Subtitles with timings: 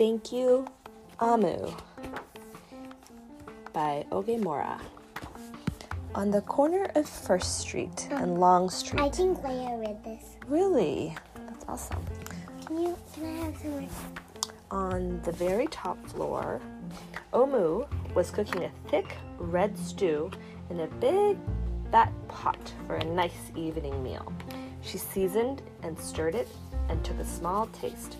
[0.00, 0.66] Thank You,
[1.18, 1.78] Omu
[3.74, 4.80] by Oge Mora.
[6.14, 9.02] On the corner of First Street and Long Street.
[9.02, 10.38] I think Leia read this.
[10.46, 11.14] Really?
[11.46, 12.02] That's awesome.
[12.64, 12.96] Can you?
[13.12, 13.70] Can I have some?
[13.72, 13.88] more?
[14.70, 16.62] On the very top floor,
[17.34, 20.30] Omu was cooking a thick red stew
[20.70, 21.36] in a big
[21.92, 24.32] fat pot for a nice evening meal.
[24.80, 26.48] She seasoned and stirred it
[26.88, 28.16] and took a small taste.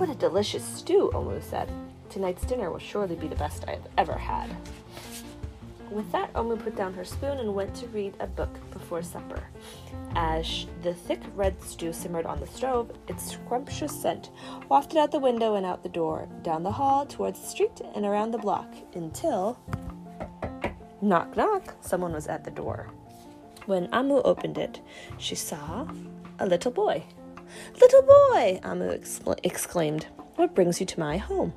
[0.00, 1.68] What a delicious stew, Omu said.
[2.08, 4.48] Tonight's dinner will surely be the best I have ever had.
[5.90, 9.42] With that, Omu put down her spoon and went to read a book before supper.
[10.14, 14.30] As the thick red stew simmered on the stove, its scrumptious scent
[14.70, 18.06] wafted out the window and out the door, down the hall, towards the street, and
[18.06, 19.58] around the block, until.
[21.02, 21.74] Knock, knock!
[21.82, 22.88] Someone was at the door.
[23.66, 24.80] When Omu opened it,
[25.18, 25.86] she saw
[26.38, 27.04] a little boy.
[27.80, 28.60] Little boy!
[28.62, 30.06] Omu excla- exclaimed.
[30.36, 31.52] What brings you to my home?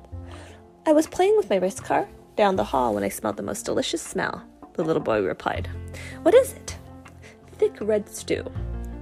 [0.86, 3.64] I was playing with my race car down the hall when I smelled the most
[3.64, 4.42] delicious smell,
[4.74, 5.68] the little boy replied.
[6.22, 6.76] What is it?
[7.58, 8.44] Thick red stew.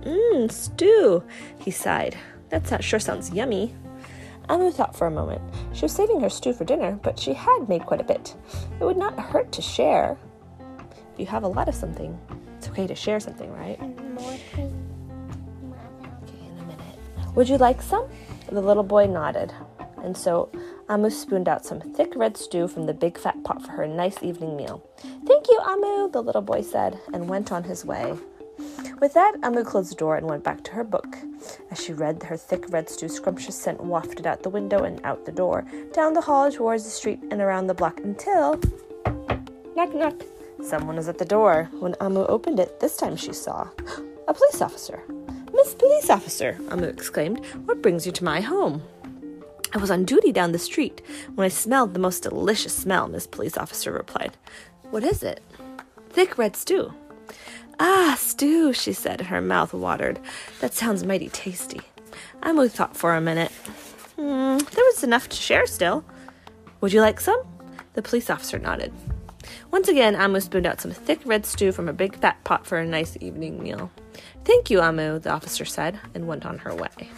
[0.02, 1.22] Mmm, stew,
[1.58, 2.16] he sighed.
[2.50, 3.74] That sure sounds yummy.
[4.48, 5.40] Omu thought for a moment.
[5.72, 8.36] She was saving her stew for dinner, but she had made quite a bit.
[8.80, 10.18] It would not hurt to share.
[11.14, 12.18] If you have a lot of something,
[12.58, 13.78] it's okay to share something, right?
[17.34, 18.08] Would you like some?
[18.50, 19.54] The little boy nodded.
[20.02, 20.50] And so
[20.88, 24.22] Omu spooned out some thick red stew from the big fat pot for her nice
[24.22, 24.86] evening meal.
[24.98, 28.18] Thank you, Omu, the little boy said, and went on his way.
[29.00, 31.16] With that, Omu closed the door and went back to her book.
[31.70, 35.24] As she read, her thick red stew scrumptious scent wafted out the window and out
[35.24, 38.60] the door, down the hall towards the street and around the block until.
[39.74, 40.22] Knock, knock.
[40.62, 41.70] Someone was at the door.
[41.80, 43.68] When Omu opened it, this time she saw
[44.28, 45.02] a police officer.
[45.62, 48.82] Miss Police Officer, Omu exclaimed, what brings you to my home?
[49.72, 51.02] I was on duty down the street
[51.36, 54.36] when I smelled the most delicious smell, Miss Police Officer replied.
[54.90, 55.40] What is it?
[56.10, 56.92] Thick red stew.
[57.78, 60.18] Ah, stew, she said, her mouth watered.
[60.60, 61.82] That sounds mighty tasty.
[62.42, 63.52] Omu thought for a minute.
[64.16, 66.04] Hmm, there was enough to share still.
[66.80, 67.40] Would you like some?
[67.92, 68.92] The police officer nodded.
[69.72, 72.76] Once again, Omu spooned out some thick red stew from a big fat pot for
[72.76, 73.90] a nice evening meal.
[74.44, 77.08] Thank you, Omu, the officer said, and went on her way.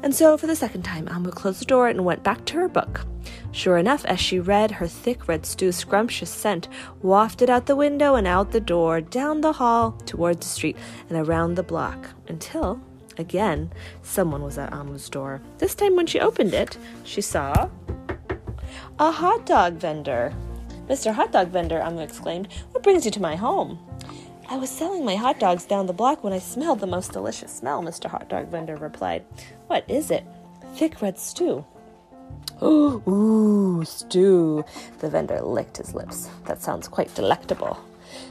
[0.00, 2.68] And so, for the second time, Omu closed the door and went back to her
[2.68, 3.04] book.
[3.50, 6.68] Sure enough, as she read, her thick red stew's scrumptious scent
[7.02, 10.76] wafted out the window and out the door, down the hall, towards the street,
[11.08, 12.80] and around the block, until,
[13.18, 13.72] again,
[14.02, 15.42] someone was at Omu's door.
[15.58, 17.68] This time, when she opened it, she saw
[19.00, 20.32] a hot dog vendor.
[20.90, 21.14] Mr.
[21.14, 23.78] Hot Dog Vendor, Omu exclaimed, what brings you to my home?
[24.48, 27.52] I was selling my hot dogs down the block when I smelled the most delicious
[27.52, 28.10] smell, Mr.
[28.10, 29.24] Hot Dog Vendor replied.
[29.68, 30.24] What is it?
[30.74, 31.64] Thick red stew.
[32.60, 34.64] Ooh, ooh, stew.
[34.98, 36.28] The vendor licked his lips.
[36.46, 37.78] That sounds quite delectable.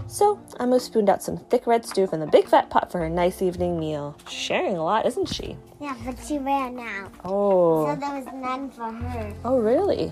[0.07, 3.09] So, Omu spooned out some thick red stew from the big fat pot for her
[3.09, 4.17] nice evening meal.
[4.27, 5.55] Sharing a lot, isn't she?
[5.79, 7.85] Yeah, but she ran out, Oh.
[7.85, 7.95] so Oh.
[7.95, 9.33] there was none for her.
[9.45, 10.11] Oh, really?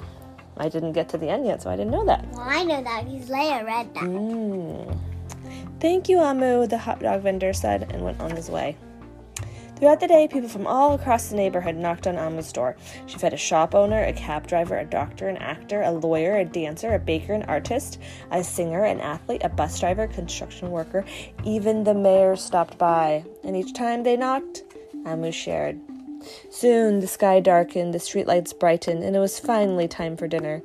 [0.60, 2.28] I didn't get to the end yet, so I didn't know that.
[2.32, 4.04] Well, I know that because Leia read that.
[4.04, 5.00] Mm.
[5.80, 8.76] Thank you, Omu, the hot dog vendor said and went on his way.
[9.78, 12.76] Throughout the day, people from all across the neighborhood knocked on Omu's door.
[13.06, 16.46] She fed a shop owner, a cab driver, a doctor, an actor, a lawyer, a
[16.46, 18.00] dancer, a baker, an artist,
[18.32, 21.06] a singer, an athlete, a bus driver, a construction worker.
[21.44, 24.64] Even the mayor stopped by, and each time they knocked,
[25.04, 25.80] Omu shared.
[26.50, 30.62] Soon the sky darkened, the streetlights brightened, and it was finally time for dinner.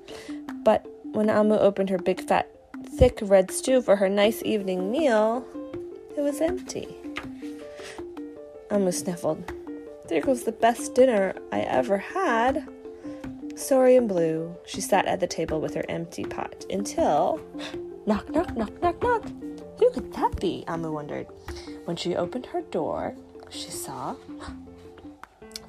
[0.65, 2.49] But when Omu opened her big fat
[2.97, 5.45] thick red stew for her nice evening meal,
[6.17, 6.89] it was empty.
[8.71, 9.53] Omu sniffled.
[10.09, 12.69] There goes the best dinner I ever had.
[13.55, 17.41] Sorry and blue, she sat at the table with her empty pot until.
[18.07, 19.25] Knock, knock, knock, knock, knock.
[19.79, 20.65] Who could that be?
[20.69, 21.27] Omu wondered.
[21.85, 23.15] When she opened her door,
[23.51, 24.17] she saw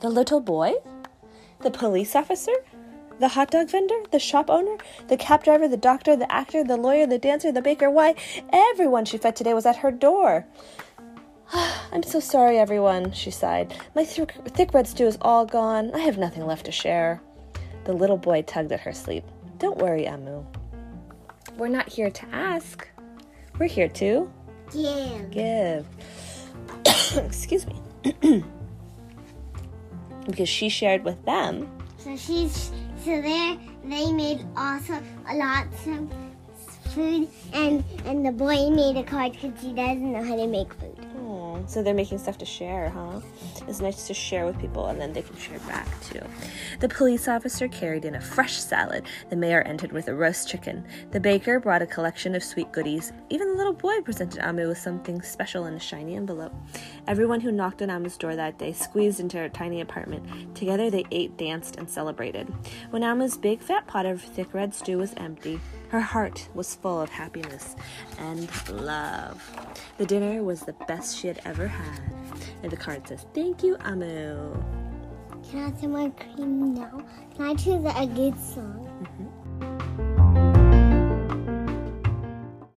[0.03, 0.73] the little boy,
[1.61, 2.51] the police officer,
[3.19, 4.75] the hot dog vendor, the shop owner,
[5.07, 7.89] the cab driver, the doctor, the actor, the lawyer, the dancer, the baker.
[7.89, 8.13] Why,
[8.51, 10.45] everyone she fed today was at her door.
[11.93, 13.73] I'm so sorry, everyone, she sighed.
[13.95, 15.91] My th- thick red stew is all gone.
[15.95, 17.21] I have nothing left to share.
[17.85, 19.23] The little boy tugged at her sleeve.
[19.57, 20.45] Don't worry, Omu.
[21.55, 22.85] We're not here to ask.
[23.57, 24.29] We're here to
[24.73, 25.19] Yeah.
[25.31, 25.85] give.
[27.15, 28.43] Excuse me.
[30.25, 31.69] because she shared with them.
[31.97, 32.71] So she's
[33.03, 33.57] so there.
[33.85, 36.09] They made also a lot of
[36.93, 40.73] food, and and the boy made a card because he doesn't know how to make
[40.73, 41.12] food.
[41.65, 43.21] So they're making stuff to share, huh?
[43.67, 46.21] It's nice to share with people and then they can share back too.
[46.79, 49.05] The police officer carried in a fresh salad.
[49.29, 50.85] The mayor entered with a roast chicken.
[51.11, 53.13] The baker brought a collection of sweet goodies.
[53.29, 56.53] Even the little boy presented Omu with something special in a shiny envelope.
[57.07, 60.55] Everyone who knocked on Omu's door that day squeezed into her tiny apartment.
[60.55, 62.51] Together they ate, danced, and celebrated.
[62.89, 66.99] When Omu's big fat pot of thick red stew was empty, her heart was full
[66.99, 67.75] of happiness
[68.17, 69.39] and love.
[69.99, 71.99] The dinner was the best she had ever had.
[72.63, 74.63] And the card says, Thank you, Omu.
[75.49, 77.01] Can I have some more cream now?
[77.35, 78.87] Can I choose a good song?
[79.01, 79.42] Mhm.